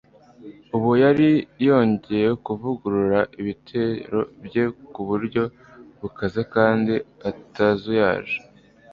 ubu 0.75 0.91
yari 1.03 1.29
yongcye 1.67 2.21
kuvugurura 2.45 3.19
ibitero 3.39 4.19
bye 4.45 4.63
ku 4.91 4.99
bulyo 5.07 5.43
bukaze 5.99 6.41
kandi 6.53 6.93
atazuyaje. 7.29 8.37